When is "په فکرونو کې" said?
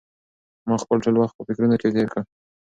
1.35-1.93